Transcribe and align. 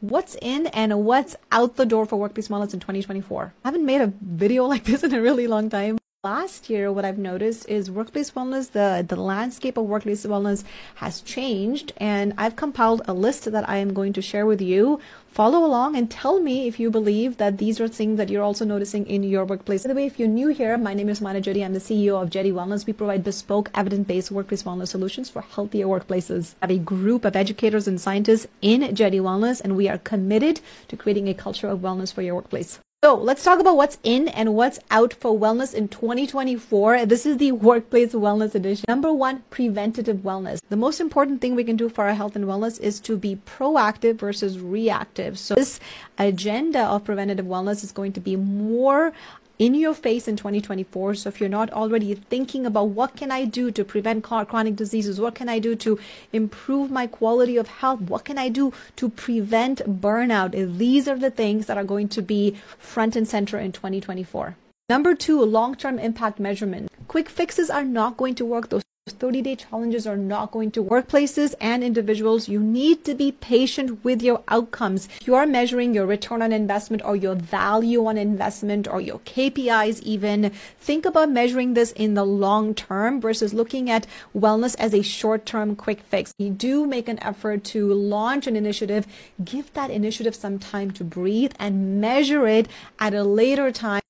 what's 0.00 0.36
in 0.42 0.66
and 0.68 1.04
what's 1.04 1.36
out 1.52 1.76
the 1.76 1.86
door 1.86 2.06
for 2.06 2.16
workplace 2.16 2.48
wellness 2.48 2.74
in 2.74 2.80
2024. 2.80 3.54
I 3.64 3.68
haven't 3.68 3.86
made 3.86 4.00
a 4.00 4.12
video 4.20 4.64
like 4.72 4.84
this 4.84 5.04
in 5.04 5.14
a 5.14 5.20
really 5.20 5.46
long 5.46 5.70
time. 5.70 5.99
Last 6.22 6.68
year, 6.68 6.92
what 6.92 7.06
I've 7.06 7.16
noticed 7.16 7.66
is 7.66 7.90
workplace 7.90 8.32
wellness, 8.32 8.72
the, 8.72 9.02
the 9.08 9.16
landscape 9.16 9.78
of 9.78 9.86
workplace 9.86 10.26
wellness 10.26 10.64
has 10.96 11.22
changed, 11.22 11.94
and 11.96 12.34
I've 12.36 12.56
compiled 12.56 13.00
a 13.08 13.14
list 13.14 13.50
that 13.50 13.66
I 13.66 13.78
am 13.78 13.94
going 13.94 14.12
to 14.12 14.20
share 14.20 14.44
with 14.44 14.60
you. 14.60 15.00
Follow 15.28 15.64
along 15.64 15.96
and 15.96 16.10
tell 16.10 16.38
me 16.38 16.68
if 16.68 16.78
you 16.78 16.90
believe 16.90 17.38
that 17.38 17.56
these 17.56 17.80
are 17.80 17.88
things 17.88 18.18
that 18.18 18.28
you're 18.28 18.42
also 18.42 18.66
noticing 18.66 19.06
in 19.06 19.22
your 19.22 19.46
workplace. 19.46 19.84
By 19.84 19.88
the 19.88 19.94
way, 19.94 20.04
if 20.04 20.18
you're 20.18 20.28
new 20.28 20.48
here, 20.48 20.76
my 20.76 20.92
name 20.92 21.08
is 21.08 21.22
Mana 21.22 21.40
jody 21.40 21.64
I'm 21.64 21.72
the 21.72 21.78
CEO 21.78 22.20
of 22.20 22.28
Jetty 22.28 22.52
Wellness. 22.52 22.84
We 22.84 22.92
provide 22.92 23.24
bespoke, 23.24 23.70
evidence 23.72 24.06
based 24.06 24.30
workplace 24.30 24.64
wellness 24.64 24.88
solutions 24.88 25.30
for 25.30 25.40
healthier 25.40 25.86
workplaces. 25.86 26.54
I 26.60 26.66
have 26.66 26.76
a 26.76 26.80
group 26.80 27.24
of 27.24 27.34
educators 27.34 27.88
and 27.88 27.98
scientists 27.98 28.46
in 28.60 28.94
Jetty 28.94 29.20
Wellness, 29.20 29.62
and 29.62 29.74
we 29.74 29.88
are 29.88 29.96
committed 29.96 30.60
to 30.88 30.98
creating 30.98 31.30
a 31.30 31.34
culture 31.34 31.68
of 31.68 31.78
wellness 31.78 32.12
for 32.12 32.20
your 32.20 32.34
workplace. 32.34 32.78
So 33.02 33.14
let's 33.14 33.42
talk 33.42 33.60
about 33.60 33.78
what's 33.78 33.96
in 34.02 34.28
and 34.28 34.54
what's 34.54 34.78
out 34.90 35.14
for 35.14 35.32
wellness 35.32 35.72
in 35.72 35.88
2024. 35.88 37.06
This 37.06 37.24
is 37.24 37.38
the 37.38 37.50
Workplace 37.70 38.12
Wellness 38.12 38.54
Edition. 38.54 38.84
Number 38.88 39.10
one, 39.10 39.42
preventative 39.48 40.18
wellness. 40.18 40.58
The 40.68 40.76
most 40.76 41.00
important 41.00 41.40
thing 41.40 41.54
we 41.54 41.64
can 41.64 41.76
do 41.76 41.88
for 41.88 42.04
our 42.04 42.12
health 42.12 42.36
and 42.36 42.44
wellness 42.44 42.78
is 42.78 43.00
to 43.00 43.16
be 43.16 43.36
proactive 43.36 44.18
versus 44.18 44.60
reactive. 44.60 45.38
So 45.38 45.54
this 45.54 45.80
agenda 46.18 46.84
of 46.88 47.04
preventative 47.04 47.46
wellness 47.46 47.82
is 47.82 47.90
going 47.90 48.12
to 48.12 48.20
be 48.20 48.36
more 48.36 49.14
in 49.60 49.74
your 49.74 49.92
face 49.94 50.26
in 50.26 50.36
2024. 50.36 51.14
So 51.14 51.28
if 51.28 51.38
you're 51.38 51.48
not 51.48 51.70
already 51.70 52.14
thinking 52.14 52.64
about 52.64 52.88
what 52.88 53.14
can 53.14 53.30
I 53.30 53.44
do 53.44 53.70
to 53.70 53.84
prevent 53.84 54.24
chronic 54.24 54.74
diseases, 54.74 55.20
what 55.20 55.34
can 55.34 55.50
I 55.50 55.58
do 55.58 55.76
to 55.76 56.00
improve 56.32 56.90
my 56.90 57.06
quality 57.06 57.58
of 57.58 57.68
health, 57.68 58.00
what 58.00 58.24
can 58.24 58.38
I 58.38 58.48
do 58.48 58.72
to 58.96 59.10
prevent 59.10 60.00
burnout, 60.00 60.78
these 60.78 61.06
are 61.06 61.18
the 61.18 61.30
things 61.30 61.66
that 61.66 61.76
are 61.76 61.84
going 61.84 62.08
to 62.08 62.22
be 62.22 62.56
front 62.78 63.14
and 63.14 63.28
center 63.28 63.58
in 63.58 63.70
2024. 63.70 64.56
Number 64.88 65.14
two, 65.14 65.44
long-term 65.44 65.98
impact 65.98 66.40
measurement. 66.40 66.90
Quick 67.06 67.28
fixes 67.28 67.68
are 67.70 67.84
not 67.84 68.16
going 68.16 68.34
to 68.36 68.44
work. 68.44 68.70
Those 68.70 68.82
30 69.20 69.42
day 69.42 69.56
challenges 69.56 70.06
are 70.06 70.16
not 70.16 70.50
going 70.50 70.70
to 70.70 70.82
workplaces 70.82 71.54
and 71.60 71.84
individuals. 71.84 72.48
You 72.48 72.60
need 72.60 73.04
to 73.04 73.14
be 73.14 73.32
patient 73.32 74.02
with 74.04 74.22
your 74.22 74.42
outcomes. 74.48 75.08
If 75.20 75.26
you 75.26 75.34
are 75.34 75.46
measuring 75.46 75.94
your 75.94 76.06
return 76.06 76.40
on 76.42 76.52
investment 76.52 77.02
or 77.04 77.16
your 77.16 77.34
value 77.34 78.06
on 78.06 78.16
investment 78.16 78.88
or 78.88 79.00
your 79.00 79.18
KPIs, 79.20 80.00
even 80.02 80.50
think 80.80 81.04
about 81.04 81.30
measuring 81.30 81.74
this 81.74 81.92
in 81.92 82.14
the 82.14 82.24
long 82.24 82.74
term 82.74 83.20
versus 83.20 83.52
looking 83.52 83.90
at 83.90 84.06
wellness 84.36 84.74
as 84.78 84.94
a 84.94 85.02
short 85.02 85.44
term 85.44 85.76
quick 85.76 86.00
fix. 86.00 86.32
You 86.38 86.50
do 86.50 86.86
make 86.86 87.08
an 87.08 87.22
effort 87.22 87.64
to 87.64 87.92
launch 87.92 88.46
an 88.46 88.56
initiative, 88.56 89.06
give 89.44 89.72
that 89.74 89.90
initiative 89.90 90.34
some 90.34 90.58
time 90.58 90.90
to 90.92 91.04
breathe 91.04 91.52
and 91.58 92.00
measure 92.00 92.46
it 92.46 92.68
at 92.98 93.12
a 93.12 93.22
later 93.22 93.70
time 93.70 94.00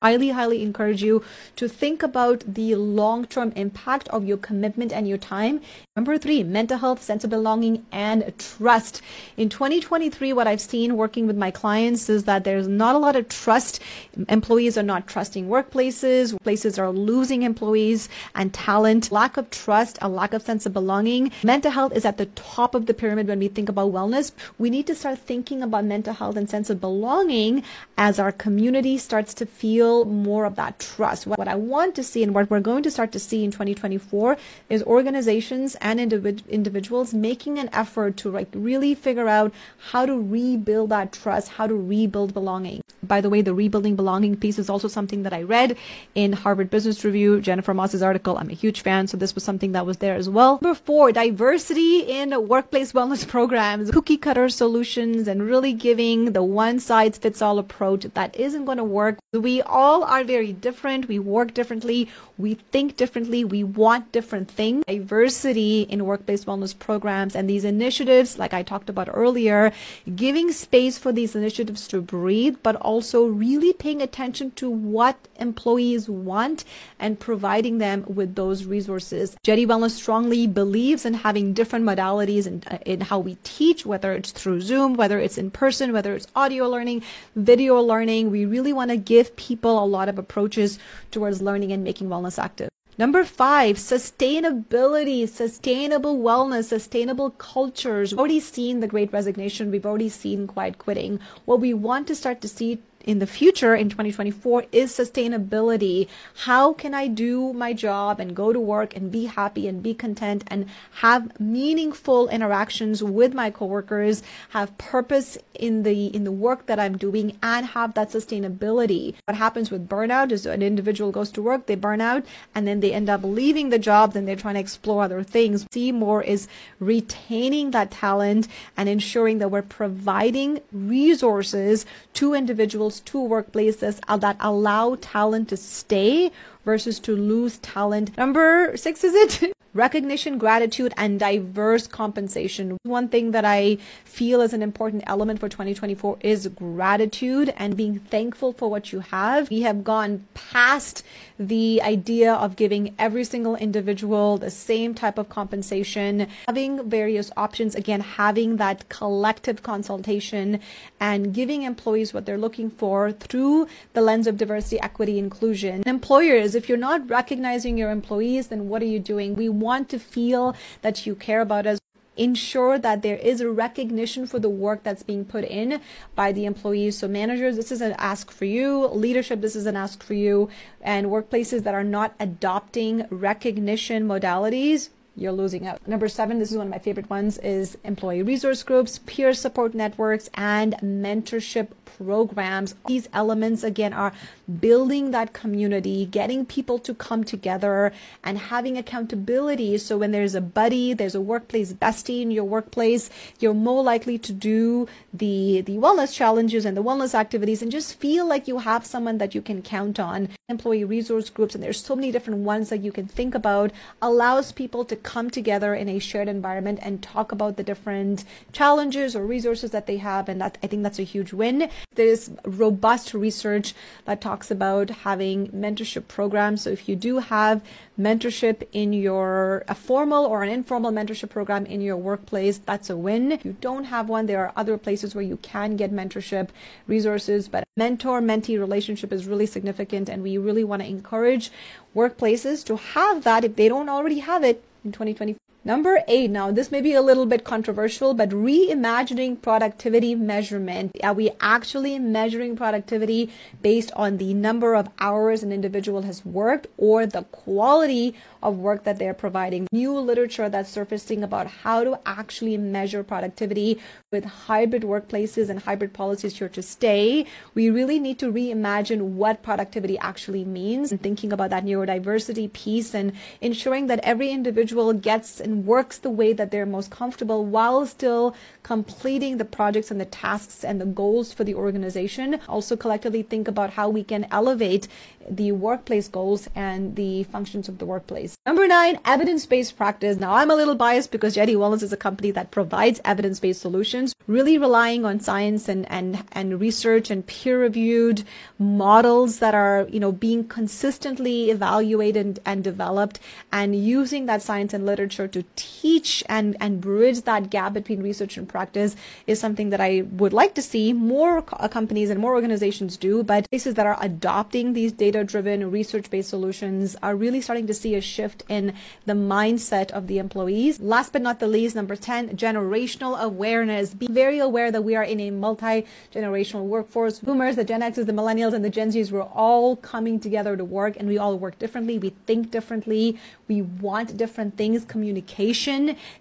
highly, 0.00 0.28
highly 0.28 0.62
encourage 0.62 1.02
you 1.02 1.24
to 1.56 1.68
think 1.68 2.04
about 2.04 2.44
the 2.46 2.76
long 2.76 3.26
term 3.26 3.52
impact 3.56 4.06
of 4.08 4.24
your 4.24 4.36
commitment 4.36 4.92
and 4.92 5.08
your 5.08 5.18
time. 5.18 5.60
Number 5.96 6.16
three, 6.16 6.44
mental 6.44 6.78
health, 6.78 7.02
sense 7.02 7.24
of 7.24 7.30
belonging, 7.30 7.84
and 7.90 8.32
trust. 8.38 9.02
In 9.36 9.48
2023, 9.48 10.32
what 10.32 10.46
I've 10.46 10.60
seen 10.60 10.96
working 10.96 11.26
with 11.26 11.36
my 11.36 11.50
clients 11.50 12.08
is 12.08 12.24
that 12.24 12.44
there's 12.44 12.68
not 12.68 12.94
a 12.94 12.98
lot 12.98 13.16
of 13.16 13.28
trust. 13.28 13.80
Employees 14.28 14.78
are 14.78 14.84
not 14.84 15.08
trusting 15.08 15.48
workplaces, 15.48 16.40
places 16.44 16.78
are 16.78 16.90
losing 16.90 17.42
employees 17.42 18.08
and 18.36 18.54
talent, 18.54 19.10
lack 19.10 19.36
of 19.36 19.50
trust, 19.50 19.98
a 20.00 20.08
lack 20.08 20.32
of 20.32 20.42
sense 20.42 20.64
of 20.64 20.72
belonging. 20.72 21.32
Mental 21.42 21.72
health 21.72 21.92
is 21.92 22.04
at 22.04 22.18
the 22.18 22.26
top 22.26 22.76
of 22.76 22.86
the 22.86 22.94
pyramid 22.94 23.26
when 23.26 23.40
we 23.40 23.48
think 23.48 23.68
about 23.68 23.92
wellness. 23.92 24.30
We 24.58 24.70
need 24.70 24.86
to 24.86 24.94
start 24.94 25.18
thinking 25.18 25.60
about 25.60 25.84
mental 25.86 26.14
health 26.14 26.36
and 26.36 26.48
sense 26.48 26.70
of 26.70 26.80
belonging 26.80 27.64
as 27.96 28.20
our 28.20 28.30
community 28.30 28.96
starts 28.96 29.34
to 29.34 29.44
feel 29.44 29.87
build 29.88 30.12
more 30.12 30.44
of 30.44 30.54
that 30.56 30.78
trust. 30.78 31.26
What 31.26 31.48
I 31.48 31.54
want 31.54 31.94
to 31.94 32.04
see 32.04 32.22
and 32.22 32.34
what 32.34 32.50
we're 32.50 32.68
going 32.70 32.82
to 32.82 32.90
start 32.90 33.10
to 33.12 33.18
see 33.18 33.42
in 33.42 33.50
2024 33.50 34.36
is 34.68 34.82
organizations 34.82 35.76
and 35.80 35.98
individ- 35.98 36.46
individuals 36.58 37.14
making 37.14 37.58
an 37.58 37.70
effort 37.72 38.18
to 38.18 38.30
like 38.30 38.48
really 38.52 38.94
figure 38.94 39.28
out 39.28 39.50
how 39.92 40.04
to 40.04 40.14
rebuild 40.36 40.90
that 40.90 41.12
trust, 41.12 41.46
how 41.56 41.66
to 41.66 41.74
rebuild 41.74 42.34
belonging. 42.34 42.82
By 43.02 43.20
the 43.20 43.30
way, 43.30 43.40
the 43.42 43.54
rebuilding 43.54 43.96
belonging 43.96 44.36
piece 44.36 44.58
is 44.58 44.68
also 44.68 44.88
something 44.88 45.22
that 45.22 45.32
I 45.32 45.42
read 45.42 45.76
in 46.14 46.32
Harvard 46.32 46.68
Business 46.68 47.04
Review, 47.04 47.40
Jennifer 47.40 47.72
Moss's 47.72 48.02
article. 48.02 48.36
I'm 48.36 48.50
a 48.50 48.54
huge 48.54 48.82
fan, 48.82 49.06
so 49.06 49.16
this 49.16 49.34
was 49.34 49.44
something 49.44 49.72
that 49.72 49.86
was 49.86 49.98
there 49.98 50.16
as 50.16 50.28
well. 50.28 50.58
Number 50.60 50.78
four, 50.78 51.12
diversity 51.12 52.00
in 52.00 52.48
workplace 52.48 52.92
wellness 52.92 53.26
programs, 53.36 53.90
cookie 53.92 54.16
cutter 54.16 54.48
solutions, 54.48 55.28
and 55.28 55.46
really 55.46 55.72
giving 55.72 56.32
the 56.32 56.42
one 56.42 56.78
size 56.80 57.16
fits 57.16 57.40
all 57.40 57.58
approach 57.58 58.02
that 58.14 58.34
isn't 58.36 58.64
going 58.64 58.78
to 58.78 58.84
work. 58.84 59.18
We 59.32 59.62
all 59.78 60.02
are 60.02 60.24
very 60.24 60.52
different. 60.52 61.06
We 61.06 61.20
work 61.20 61.54
differently. 61.54 62.08
We 62.36 62.54
think 62.72 62.96
differently. 62.96 63.44
We 63.44 63.62
want 63.62 64.10
different 64.10 64.50
things. 64.50 64.84
Diversity 64.88 65.82
in 65.82 66.04
workplace 66.04 66.44
wellness 66.46 66.76
programs 66.76 67.36
and 67.36 67.48
these 67.48 67.64
initiatives, 67.64 68.40
like 68.40 68.52
I 68.52 68.64
talked 68.64 68.90
about 68.90 69.08
earlier, 69.12 69.72
giving 70.16 70.50
space 70.50 70.98
for 70.98 71.12
these 71.12 71.36
initiatives 71.36 71.86
to 71.88 72.00
breathe, 72.00 72.56
but 72.64 72.74
also 72.74 73.24
really 73.26 73.72
paying 73.72 74.02
attention 74.02 74.50
to 74.52 74.68
what 74.68 75.16
employees 75.36 76.08
want 76.08 76.64
and 76.98 77.20
providing 77.20 77.78
them 77.78 78.04
with 78.08 78.34
those 78.34 78.64
resources. 78.64 79.36
Jetty 79.44 79.64
Wellness 79.64 79.92
strongly 79.92 80.48
believes 80.48 81.06
in 81.06 81.14
having 81.14 81.52
different 81.52 81.84
modalities 81.84 82.48
in, 82.48 82.64
in 82.84 83.02
how 83.02 83.20
we 83.20 83.38
teach, 83.44 83.86
whether 83.86 84.12
it's 84.12 84.32
through 84.32 84.60
Zoom, 84.60 84.94
whether 84.94 85.20
it's 85.20 85.38
in 85.38 85.52
person, 85.52 85.92
whether 85.92 86.16
it's 86.16 86.26
audio 86.34 86.68
learning, 86.68 87.04
video 87.36 87.80
learning. 87.80 88.32
We 88.32 88.44
really 88.44 88.72
want 88.72 88.90
to 88.90 88.96
give 88.96 89.36
people 89.36 89.67
people 89.68 89.84
a 89.84 89.96
lot 89.98 90.08
of 90.08 90.18
approaches 90.18 90.78
towards 91.10 91.42
learning 91.42 91.72
and 91.72 91.84
making 91.84 92.08
wellness 92.08 92.38
active. 92.38 92.70
Number 92.96 93.22
five, 93.22 93.76
sustainability, 93.76 95.28
sustainable 95.28 96.18
wellness, 96.18 96.64
sustainable 96.64 97.30
cultures. 97.30 98.10
We've 98.10 98.18
already 98.18 98.40
seen 98.40 98.80
the 98.80 98.88
great 98.88 99.12
resignation. 99.12 99.70
We've 99.70 99.86
already 99.86 100.08
seen 100.08 100.48
quiet 100.48 100.78
quitting. 100.78 101.20
What 101.44 101.60
we 101.60 101.74
want 101.74 102.08
to 102.08 102.16
start 102.16 102.40
to 102.40 102.48
see 102.48 102.78
in 103.04 103.18
the 103.20 103.26
future 103.26 103.74
in 103.74 103.88
2024 103.88 104.66
is 104.72 104.92
sustainability. 104.92 106.08
How 106.44 106.72
can 106.72 106.94
I 106.94 107.06
do 107.06 107.52
my 107.52 107.72
job 107.72 108.20
and 108.20 108.34
go 108.34 108.52
to 108.52 108.60
work 108.60 108.94
and 108.96 109.10
be 109.10 109.26
happy 109.26 109.68
and 109.68 109.82
be 109.82 109.94
content 109.94 110.44
and 110.48 110.66
have 111.00 111.38
meaningful 111.40 112.28
interactions 112.28 113.02
with 113.02 113.34
my 113.34 113.50
coworkers, 113.50 114.22
have 114.50 114.76
purpose 114.78 115.38
in 115.54 115.82
the 115.82 116.06
in 116.06 116.24
the 116.24 116.32
work 116.32 116.66
that 116.66 116.78
I'm 116.78 116.96
doing 116.96 117.36
and 117.42 117.66
have 117.66 117.94
that 117.94 118.10
sustainability. 118.10 119.14
What 119.26 119.36
happens 119.36 119.70
with 119.70 119.88
burnout 119.88 120.32
is 120.32 120.46
an 120.46 120.62
individual 120.62 121.10
goes 121.10 121.30
to 121.32 121.42
work, 121.42 121.66
they 121.66 121.74
burn 121.74 122.00
out 122.00 122.24
and 122.54 122.66
then 122.66 122.80
they 122.80 122.92
end 122.92 123.08
up 123.08 123.22
leaving 123.24 123.70
the 123.70 123.78
job, 123.78 124.12
then 124.12 124.24
they're 124.24 124.36
trying 124.36 124.54
to 124.54 124.60
explore 124.60 125.04
other 125.04 125.22
things. 125.22 125.66
See 125.72 125.92
more 125.92 126.22
is 126.22 126.48
retaining 126.80 127.70
that 127.72 127.90
talent 127.90 128.48
and 128.76 128.88
ensuring 128.88 129.38
that 129.38 129.50
we're 129.50 129.62
providing 129.62 130.60
resources 130.72 131.86
to 132.14 132.34
individuals 132.34 132.87
to 133.00 133.18
workplaces 133.18 134.00
that 134.20 134.36
allow 134.40 134.96
talent 135.00 135.48
to 135.48 135.56
stay 135.56 136.30
versus 136.64 136.98
to 137.00 137.16
lose 137.16 137.58
talent. 137.58 138.16
Number 138.16 138.76
six, 138.76 139.04
is 139.04 139.14
it? 139.14 139.52
recognition, 139.74 140.38
gratitude, 140.38 140.92
and 140.96 141.20
diverse 141.20 141.86
compensation. 141.86 142.78
One 142.82 143.08
thing 143.08 143.32
that 143.32 143.44
I 143.44 143.78
feel 144.04 144.40
is 144.40 144.52
an 144.52 144.62
important 144.62 145.04
element 145.06 145.40
for 145.40 145.48
2024 145.48 146.18
is 146.20 146.48
gratitude 146.48 147.52
and 147.56 147.76
being 147.76 147.98
thankful 147.98 148.52
for 148.52 148.68
what 148.68 148.92
you 148.92 149.00
have. 149.00 149.50
We 149.50 149.62
have 149.62 149.84
gone 149.84 150.26
past 150.34 151.04
the 151.38 151.80
idea 151.82 152.34
of 152.34 152.56
giving 152.56 152.94
every 152.98 153.24
single 153.24 153.54
individual 153.56 154.38
the 154.38 154.50
same 154.50 154.94
type 154.94 155.18
of 155.18 155.28
compensation, 155.28 156.26
having 156.46 156.88
various 156.88 157.30
options, 157.36 157.74
again, 157.74 158.00
having 158.00 158.56
that 158.56 158.88
collective 158.88 159.62
consultation 159.62 160.60
and 160.98 161.32
giving 161.32 161.62
employees 161.62 162.12
what 162.12 162.26
they're 162.26 162.38
looking 162.38 162.70
for 162.70 163.12
through 163.12 163.68
the 163.92 164.00
lens 164.00 164.26
of 164.26 164.36
diversity, 164.36 164.80
equity, 164.80 165.18
inclusion. 165.18 165.82
Employers, 165.86 166.54
if 166.54 166.68
you're 166.68 166.78
not 166.78 167.08
recognizing 167.08 167.78
your 167.78 167.90
employees, 167.90 168.48
then 168.48 168.68
what 168.68 168.82
are 168.82 168.86
you 168.86 168.98
doing? 168.98 169.34
We 169.36 169.48
want 169.60 169.88
to 169.90 169.98
feel 169.98 170.54
that 170.82 171.06
you 171.06 171.14
care 171.14 171.40
about 171.40 171.66
us 171.66 171.78
ensure 172.18 172.78
that 172.78 173.02
there 173.02 173.16
is 173.16 173.40
a 173.40 173.50
recognition 173.50 174.26
for 174.26 174.38
the 174.38 174.48
work 174.48 174.82
that's 174.82 175.02
being 175.02 175.24
put 175.24 175.44
in 175.44 175.80
by 176.14 176.32
the 176.32 176.44
employees. 176.44 176.98
So 176.98 177.08
managers, 177.08 177.56
this 177.56 177.72
is 177.72 177.80
an 177.80 177.94
ask 177.96 178.30
for 178.30 178.44
you. 178.44 178.86
Leadership, 178.88 179.40
this 179.40 179.56
is 179.56 179.66
an 179.66 179.76
ask 179.76 180.02
for 180.02 180.14
you. 180.14 180.48
And 180.82 181.06
workplaces 181.06 181.62
that 181.62 181.74
are 181.74 181.84
not 181.84 182.14
adopting 182.18 183.06
recognition 183.10 184.06
modalities, 184.06 184.90
you're 185.18 185.32
losing 185.32 185.66
out. 185.66 185.86
Number 185.86 186.08
seven, 186.08 186.38
this 186.38 186.50
is 186.50 186.56
one 186.56 186.68
of 186.68 186.70
my 186.70 186.78
favorite 186.78 187.10
ones, 187.10 187.38
is 187.38 187.76
employee 187.84 188.22
resource 188.22 188.62
groups, 188.62 189.00
peer 189.06 189.34
support 189.34 189.74
networks, 189.74 190.30
and 190.34 190.74
mentorship 190.82 191.68
programs. 191.84 192.74
These 192.86 193.08
elements, 193.12 193.62
again, 193.64 193.92
are 193.92 194.12
building 194.60 195.10
that 195.10 195.32
community, 195.32 196.06
getting 196.06 196.46
people 196.46 196.78
to 196.80 196.94
come 196.94 197.24
together 197.24 197.92
and 198.22 198.38
having 198.38 198.78
accountability. 198.78 199.78
So 199.78 199.98
when 199.98 200.12
there's 200.12 200.34
a 200.34 200.40
buddy, 200.40 200.94
there's 200.94 201.14
a 201.14 201.20
workplace 201.20 201.72
bestie 201.72 202.22
in 202.22 202.30
your 202.30 202.44
workplace, 202.44 203.10
you're 203.40 203.54
more 203.54 203.82
likely 203.82 204.18
to 204.18 204.32
do 204.32 204.86
the, 205.12 205.62
the 205.62 205.76
wellness 205.76 206.14
challenges 206.14 206.64
and 206.64 206.76
the 206.76 206.82
wellness 206.82 207.14
activities 207.14 207.62
and 207.62 207.72
just 207.72 207.98
feel 207.98 208.26
like 208.26 208.46
you 208.46 208.58
have 208.58 208.86
someone 208.86 209.18
that 209.18 209.34
you 209.34 209.42
can 209.42 209.62
count 209.62 209.98
on. 209.98 210.28
Employee 210.48 210.84
resource 210.84 211.28
groups, 211.28 211.54
and 211.54 211.62
there's 211.62 211.80
so 211.80 211.96
many 211.96 212.10
different 212.12 212.40
ones 212.40 212.68
that 212.70 212.82
you 212.82 212.92
can 212.92 213.06
think 213.06 213.34
about, 213.34 213.70
allows 214.00 214.52
people 214.52 214.84
to 214.84 214.96
come 215.08 215.30
together 215.30 215.74
in 215.74 215.88
a 215.88 215.98
shared 215.98 216.28
environment 216.28 216.78
and 216.82 217.02
talk 217.02 217.32
about 217.32 217.56
the 217.56 217.62
different 217.62 218.24
challenges 218.52 219.16
or 219.16 219.24
resources 219.24 219.70
that 219.70 219.86
they 219.86 219.96
have. 219.96 220.28
And 220.28 220.38
that 220.42 220.58
I 220.62 220.66
think 220.66 220.82
that's 220.82 220.98
a 220.98 221.02
huge 221.14 221.32
win. 221.32 221.70
There's 221.94 222.30
robust 222.44 223.14
research 223.14 223.72
that 224.04 224.20
talks 224.20 224.50
about 224.50 224.90
having 225.08 225.48
mentorship 225.48 226.08
programs. 226.08 226.60
So 226.60 226.68
if 226.68 226.90
you 226.90 226.94
do 226.94 227.20
have 227.20 227.62
mentorship 227.98 228.68
in 228.72 228.92
your 228.92 229.64
a 229.66 229.74
formal 229.74 230.26
or 230.26 230.42
an 230.42 230.50
informal 230.50 230.92
mentorship 230.92 231.30
program 231.30 231.64
in 231.64 231.80
your 231.80 231.96
workplace, 231.96 232.58
that's 232.58 232.90
a 232.90 232.96
win. 232.96 233.32
If 233.32 233.46
you 233.46 233.56
don't 233.62 233.84
have 233.84 234.10
one, 234.10 234.26
there 234.26 234.44
are 234.44 234.52
other 234.56 234.76
places 234.76 235.14
where 235.14 235.24
you 235.24 235.38
can 235.38 235.76
get 235.76 235.90
mentorship 235.90 236.50
resources, 236.86 237.48
but 237.48 237.64
mentor 237.78 238.20
mentee 238.20 238.58
relationship 238.58 239.10
is 239.10 239.26
really 239.26 239.46
significant 239.46 240.10
and 240.10 240.22
we 240.22 240.36
really 240.36 240.64
want 240.64 240.82
to 240.82 240.88
encourage 240.88 241.50
workplaces 241.96 242.62
to 242.66 242.76
have 242.76 243.24
that 243.24 243.42
if 243.42 243.56
they 243.56 243.68
don't 243.68 243.88
already 243.88 244.18
have 244.18 244.44
it 244.44 244.62
in 244.84 244.92
2020. 244.92 245.47
Number 245.64 245.98
eight, 246.06 246.30
now 246.30 246.52
this 246.52 246.70
may 246.70 246.80
be 246.80 246.94
a 246.94 247.02
little 247.02 247.26
bit 247.26 247.42
controversial, 247.42 248.14
but 248.14 248.30
reimagining 248.30 249.42
productivity 249.42 250.14
measurement. 250.14 250.92
Are 251.02 251.12
we 251.12 251.30
actually 251.40 251.98
measuring 251.98 252.56
productivity 252.56 253.30
based 253.60 253.90
on 253.96 254.18
the 254.18 254.34
number 254.34 254.74
of 254.74 254.88
hours 255.00 255.42
an 255.42 255.52
individual 255.52 256.02
has 256.02 256.24
worked 256.24 256.68
or 256.76 257.06
the 257.06 257.24
quality 257.24 258.14
of 258.40 258.56
work 258.56 258.84
that 258.84 259.00
they're 259.00 259.12
providing? 259.12 259.66
New 259.72 259.98
literature 259.98 260.48
that's 260.48 260.70
surfacing 260.70 261.24
about 261.24 261.48
how 261.48 261.82
to 261.82 261.98
actually 262.06 262.56
measure 262.56 263.02
productivity 263.02 263.80
with 264.12 264.24
hybrid 264.24 264.84
workplaces 264.84 265.50
and 265.50 265.58
hybrid 265.64 265.92
policies 265.92 266.38
here 266.38 266.48
to 266.48 266.62
stay. 266.62 267.26
We 267.54 267.68
really 267.68 267.98
need 267.98 268.20
to 268.20 268.32
reimagine 268.32 269.00
what 269.00 269.42
productivity 269.42 269.98
actually 269.98 270.44
means 270.44 270.92
and 270.92 271.02
thinking 271.02 271.32
about 271.32 271.50
that 271.50 271.66
neurodiversity 271.66 272.52
piece 272.52 272.94
and 272.94 273.12
ensuring 273.40 273.88
that 273.88 274.00
every 274.04 274.30
individual 274.30 274.92
gets 274.92 275.40
and 275.48 275.64
works 275.64 275.98
the 275.98 276.10
way 276.10 276.32
that 276.34 276.50
they're 276.50 276.66
most 276.66 276.90
comfortable 276.90 277.44
while 277.46 277.86
still 277.86 278.36
completing 278.62 279.38
the 279.38 279.44
projects 279.44 279.90
and 279.90 279.98
the 279.98 280.04
tasks 280.04 280.62
and 280.62 280.78
the 280.78 280.84
goals 280.84 281.32
for 281.32 281.42
the 281.42 281.54
organization. 281.54 282.38
Also, 282.48 282.76
collectively 282.76 283.22
think 283.22 283.48
about 283.48 283.70
how 283.70 283.88
we 283.88 284.04
can 284.04 284.26
elevate 284.30 284.86
the 285.30 285.52
workplace 285.52 286.08
goals 286.08 286.48
and 286.54 286.96
the 286.96 287.24
functions 287.24 287.68
of 287.68 287.78
the 287.78 287.86
workplace. 287.86 288.36
Number 288.46 288.66
nine, 288.66 288.98
evidence 289.04 289.46
based 289.46 289.76
practice. 289.76 290.18
Now, 290.18 290.34
I'm 290.34 290.50
a 290.50 290.54
little 290.54 290.74
biased 290.74 291.10
because 291.10 291.34
Jetty 291.34 291.54
Wellness 291.54 291.82
is 291.82 291.92
a 291.92 291.96
company 291.96 292.30
that 292.32 292.50
provides 292.50 293.00
evidence 293.04 293.40
based 293.40 293.60
solutions, 293.60 294.14
really 294.26 294.58
relying 294.58 295.04
on 295.04 295.20
science 295.20 295.68
and, 295.68 295.90
and, 295.90 296.24
and 296.32 296.60
research 296.60 297.10
and 297.10 297.26
peer 297.26 297.60
reviewed 297.60 298.24
models 298.58 299.38
that 299.38 299.54
are, 299.54 299.86
you 299.90 300.00
know, 300.00 300.12
being 300.12 300.46
consistently 300.46 301.50
evaluated 301.50 302.40
and 302.44 302.64
developed 302.64 303.20
and 303.52 303.76
using 303.76 304.26
that 304.26 304.42
science 304.42 304.72
and 304.72 304.86
literature 304.86 305.28
to 305.28 305.37
teach 305.56 306.24
and, 306.28 306.56
and 306.60 306.80
bridge 306.80 307.22
that 307.22 307.50
gap 307.50 307.72
between 307.72 308.02
research 308.02 308.36
and 308.36 308.48
practice 308.48 308.96
is 309.26 309.38
something 309.38 309.70
that 309.70 309.80
I 309.80 310.02
would 310.12 310.32
like 310.32 310.54
to 310.54 310.62
see 310.62 310.92
more 310.92 311.44
uh, 311.52 311.68
companies 311.68 312.10
and 312.10 312.20
more 312.20 312.34
organizations 312.34 312.96
do. 312.96 313.22
But 313.22 313.48
places 313.50 313.74
that 313.74 313.86
are 313.86 313.96
adopting 314.00 314.72
these 314.72 314.92
data 314.92 315.24
driven, 315.24 315.70
research 315.70 316.10
based 316.10 316.30
solutions 316.30 316.96
are 317.02 317.14
really 317.16 317.40
starting 317.40 317.66
to 317.66 317.74
see 317.74 317.94
a 317.94 318.00
shift 318.00 318.42
in 318.48 318.74
the 319.06 319.12
mindset 319.12 319.90
of 319.92 320.06
the 320.06 320.18
employees. 320.18 320.80
Last 320.80 321.12
but 321.12 321.22
not 321.22 321.40
the 321.40 321.46
least, 321.46 321.76
number 321.76 321.96
10, 321.96 322.36
generational 322.36 323.18
awareness. 323.18 323.94
Be 323.94 324.08
very 324.08 324.38
aware 324.38 324.70
that 324.70 324.82
we 324.82 324.96
are 324.96 325.04
in 325.04 325.20
a 325.20 325.30
multi 325.30 325.86
generational 326.14 326.64
workforce. 326.64 327.18
Boomers, 327.18 327.56
the 327.56 327.64
Gen 327.64 327.82
X's, 327.82 328.06
the 328.06 328.12
millennials, 328.12 328.54
and 328.54 328.64
the 328.64 328.70
Gen 328.70 328.90
Zs, 328.90 329.10
we're 329.10 329.22
all 329.22 329.76
coming 329.76 330.18
together 330.18 330.56
to 330.56 330.64
work 330.64 330.96
and 330.96 331.08
we 331.08 331.18
all 331.18 331.38
work 331.38 331.58
differently. 331.58 331.98
We 331.98 332.10
think 332.26 332.50
differently. 332.50 333.18
We 333.46 333.62
want 333.62 334.16
different 334.16 334.56
things. 334.56 334.84
Communication 334.84 335.27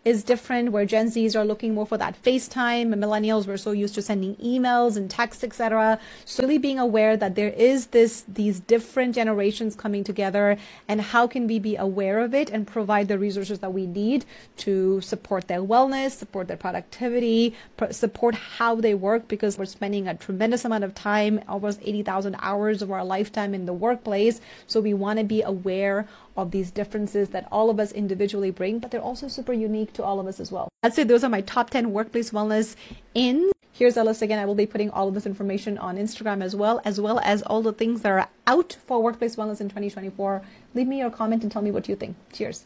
is 0.05 0.23
different, 0.23 0.71
where 0.71 0.85
Gen 0.85 1.07
Zs 1.07 1.35
are 1.35 1.45
looking 1.45 1.73
more 1.73 1.85
for 1.85 1.97
that 1.97 2.21
FaceTime, 2.23 2.93
millennials 2.93 3.47
were 3.47 3.57
so 3.57 3.71
used 3.71 3.95
to 3.95 4.01
sending 4.01 4.35
emails 4.37 4.97
and 4.97 5.09
texts, 5.09 5.43
etc. 5.43 5.99
So 6.25 6.43
really 6.43 6.57
being 6.57 6.79
aware 6.79 7.17
that 7.17 7.35
there 7.35 7.49
is 7.49 7.87
this 7.87 8.23
these 8.27 8.59
different 8.59 9.15
generations 9.15 9.75
coming 9.75 10.03
together, 10.03 10.57
and 10.87 11.01
how 11.01 11.27
can 11.27 11.47
we 11.47 11.59
be 11.59 11.75
aware 11.75 12.19
of 12.19 12.33
it 12.33 12.49
and 12.49 12.65
provide 12.65 13.07
the 13.07 13.19
resources 13.19 13.59
that 13.59 13.73
we 13.73 13.85
need 13.85 14.25
to 14.57 15.01
support 15.01 15.47
their 15.47 15.61
wellness, 15.61 16.11
support 16.11 16.47
their 16.47 16.57
productivity, 16.57 17.55
pr- 17.75 17.91
support 17.91 18.35
how 18.35 18.75
they 18.75 18.93
work, 18.93 19.27
because 19.27 19.57
we're 19.57 19.65
spending 19.65 20.07
a 20.07 20.15
tremendous 20.15 20.65
amount 20.65 20.83
of 20.83 20.93
time, 20.95 21.41
almost 21.47 21.79
80,000 21.83 22.35
hours 22.39 22.81
of 22.81 22.91
our 22.91 23.03
lifetime 23.03 23.53
in 23.53 23.65
the 23.65 23.73
workplace. 23.73 24.41
So 24.67 24.79
we 24.79 24.93
want 24.93 25.19
to 25.19 25.25
be 25.25 25.41
aware 25.41 26.07
of 26.37 26.51
these 26.51 26.69
differences 26.69 27.29
that 27.29 27.47
all 27.51 27.69
of 27.69 27.79
us 27.79 27.91
individually 27.91 28.51
bring, 28.51 28.77
but 28.77 28.91
they're 28.97 29.05
also 29.05 29.27
super 29.27 29.53
unique 29.53 29.93
to 29.93 30.03
all 30.03 30.19
of 30.19 30.25
us 30.25 30.39
as 30.39 30.51
well. 30.51 30.69
I'd 30.81 30.95
say 30.95 31.03
those 31.03 31.23
are 31.23 31.29
my 31.29 31.41
top 31.41 31.69
10 31.69 31.91
workplace 31.91 32.31
wellness 32.31 32.75
in. 33.13 33.51
Here's 33.71 33.95
a 33.95 34.03
list 34.03 34.23
again. 34.23 34.39
I 34.39 34.45
will 34.45 34.55
be 34.55 34.65
putting 34.65 34.89
all 34.89 35.07
of 35.07 35.13
this 35.13 35.27
information 35.27 35.77
on 35.77 35.97
Instagram 35.97 36.43
as 36.43 36.55
well, 36.55 36.81
as 36.83 36.99
well 36.99 37.19
as 37.19 37.43
all 37.43 37.61
the 37.61 37.73
things 37.73 38.01
that 38.01 38.11
are 38.11 38.27
out 38.47 38.75
for 38.87 39.03
workplace 39.03 39.35
wellness 39.35 39.61
in 39.61 39.69
2024. 39.69 40.41
Leave 40.73 40.87
me 40.87 40.97
your 40.97 41.11
comment 41.11 41.43
and 41.43 41.51
tell 41.51 41.61
me 41.61 41.69
what 41.69 41.87
you 41.87 41.95
think. 41.95 42.15
Cheers. 42.33 42.65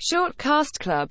Shortcast 0.00 0.78
Club 0.78 1.10